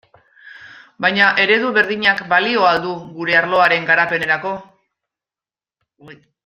Baina 1.05 1.27
eredu 1.43 1.69
berdinak 1.75 2.23
balio 2.33 2.65
al 2.71 2.81
du 2.87 2.95
gure 3.21 3.39
arloaren 3.43 3.89
garapenerako? 3.93 4.59